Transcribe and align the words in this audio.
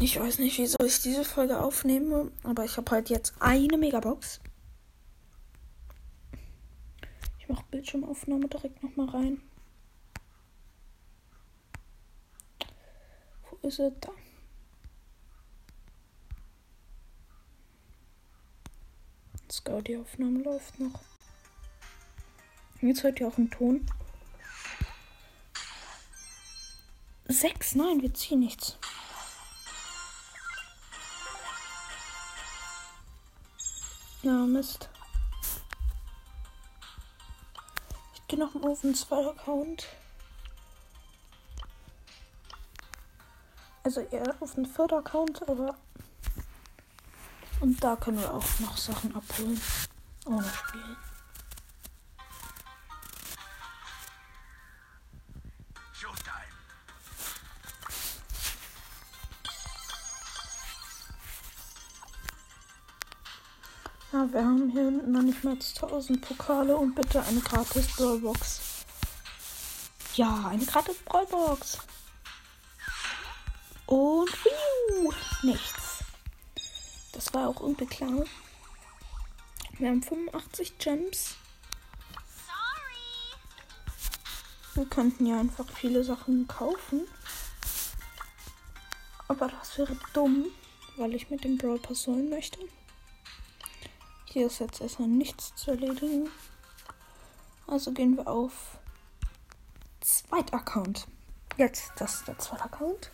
Ich 0.00 0.20
weiß 0.20 0.38
nicht, 0.38 0.58
wieso 0.58 0.76
ich 0.84 1.00
diese 1.00 1.24
Folge 1.24 1.58
aufnehme, 1.58 2.30
aber 2.44 2.64
ich 2.64 2.76
habe 2.76 2.90
halt 2.90 3.10
jetzt 3.10 3.34
eine 3.40 3.76
Megabox. 3.76 4.40
Ich 7.38 7.48
mache 7.48 7.64
Bildschirmaufnahme 7.70 8.48
direkt 8.48 8.82
nochmal 8.82 9.08
rein. 9.08 9.42
Wo 13.50 13.66
ist 13.66 13.80
er 13.80 13.90
da? 13.90 14.10
Scout, 19.50 19.82
die 19.82 19.96
Aufnahme 19.96 20.40
läuft 20.42 20.78
noch. 20.78 21.00
Jetzt 22.80 23.02
hört 23.02 23.20
ihr 23.20 23.28
auch 23.28 23.36
einen 23.36 23.50
Ton. 23.50 23.86
Sechs, 27.26 27.74
nein, 27.74 28.00
wir 28.00 28.12
ziehen 28.14 28.40
nichts. 28.40 28.78
Ja, 34.22 34.32
Mist. 34.32 34.88
Ich 38.14 38.26
gehe 38.28 38.38
noch 38.38 38.54
mal 38.54 38.70
auf 38.70 38.82
den 38.82 38.94
zweiten 38.94 39.30
Account. 39.30 39.88
Also 43.82 44.00
eher 44.00 44.36
auf 44.38 44.54
den 44.54 44.66
vierten 44.66 44.94
Account, 44.94 45.42
aber. 45.48 45.76
Und 47.58 47.82
da 47.82 47.96
können 47.96 48.20
wir 48.20 48.32
auch 48.32 48.60
noch 48.60 48.76
Sachen 48.76 49.12
abholen. 49.16 49.60
Ohne 50.26 50.44
Spielen. 50.44 50.96
Ja, 64.12 64.30
wir 64.30 64.44
haben 64.44 64.68
hier 64.68 64.90
noch 64.90 65.22
nicht 65.22 65.42
mehr 65.42 65.54
1000 65.54 66.20
Pokale 66.20 66.76
und 66.76 66.94
bitte 66.94 67.22
eine 67.22 67.40
gratis 67.40 67.86
Brawlbox. 67.96 68.60
Ja, 70.16 70.48
eine 70.48 70.66
gratis 70.66 70.98
Brawlbox. 70.98 71.78
Und 73.86 74.30
wiu, 74.44 75.12
nichts. 75.44 76.04
Das 77.12 77.32
war 77.32 77.48
auch 77.48 77.62
irgendwie 77.62 77.86
klar. 77.86 78.24
Wir 79.78 79.88
haben 79.88 80.02
85 80.02 80.76
Gems. 80.76 81.36
Wir 84.74 84.84
könnten 84.86 85.24
ja 85.24 85.40
einfach 85.40 85.70
viele 85.70 86.04
Sachen 86.04 86.46
kaufen. 86.48 87.08
Aber 89.28 89.48
das 89.48 89.78
wäre 89.78 89.96
dumm, 90.12 90.48
weil 90.98 91.14
ich 91.14 91.30
mit 91.30 91.44
dem 91.44 91.56
Brawl 91.56 91.78
Pass 91.78 92.06
holen 92.06 92.28
möchte. 92.28 92.58
Hier 94.32 94.46
ist 94.46 94.60
jetzt 94.60 94.80
erstmal 94.80 95.08
nichts 95.08 95.54
zu 95.56 95.72
erledigen. 95.72 96.30
Also 97.66 97.92
gehen 97.92 98.16
wir 98.16 98.26
auf 98.26 98.78
zweiter 100.00 100.54
Account. 100.54 101.06
Jetzt, 101.58 101.92
das 101.98 102.14
ist 102.14 102.28
der 102.28 102.38
zweite 102.38 102.64
Account. 102.64 103.10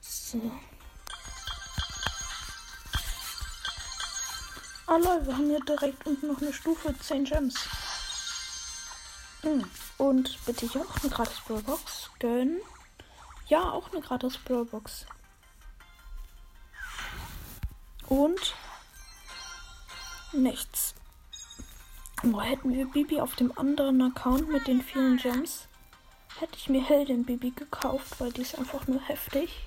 So. 0.00 0.40
Ah 4.86 4.96
Leute, 4.96 5.26
wir 5.26 5.36
haben 5.36 5.46
hier 5.46 5.64
direkt 5.64 6.06
unten 6.06 6.28
noch 6.28 6.40
eine 6.40 6.52
Stufe 6.52 6.94
10 6.96 7.24
Gems. 7.24 7.56
Hm. 9.40 9.68
Und 9.98 10.38
bitte 10.46 10.68
hier 10.68 10.82
auch 10.82 11.02
eine 11.02 11.10
gratis 11.10 11.40
Box 11.48 12.10
gönnen. 12.20 12.60
Ja, 13.50 13.72
auch 13.72 13.90
eine 13.90 14.00
gratis 14.00 14.38
Brawlbox. 14.38 15.06
Und 18.06 18.54
nichts. 20.32 20.94
Wo 22.22 22.40
hätten 22.40 22.72
wir 22.72 22.86
Bibi 22.86 23.20
auf 23.20 23.34
dem 23.34 23.56
anderen 23.58 24.00
Account 24.02 24.48
mit 24.48 24.68
den 24.68 24.80
vielen 24.80 25.16
Gems? 25.16 25.66
Hätte 26.38 26.56
ich 26.58 26.68
mir 26.68 26.84
Heldin 26.84 27.24
Bibi 27.24 27.50
gekauft, 27.50 28.20
weil 28.20 28.30
die 28.30 28.42
ist 28.42 28.56
einfach 28.56 28.86
nur 28.86 29.00
heftig. 29.00 29.66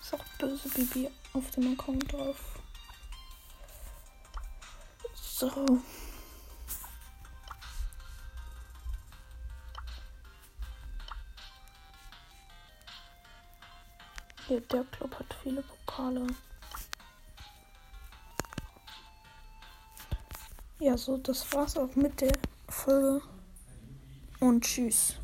Ist 0.00 0.14
auch 0.14 0.24
böse 0.38 0.68
Bibi 0.68 1.08
auf 1.34 1.48
dem 1.52 1.74
Account 1.74 2.12
drauf. 2.12 2.36
So. 5.14 5.80
Hier, 14.52 14.60
der 14.60 14.84
Club 14.84 15.18
hat 15.18 15.34
viele 15.42 15.62
Pokale. 15.62 16.26
Ja, 20.78 20.98
so, 20.98 21.16
das 21.16 21.50
war's 21.54 21.78
auch 21.78 21.96
mit 21.96 22.20
der 22.20 22.34
Folge. 22.68 23.22
Und 24.40 24.62
tschüss. 24.62 25.21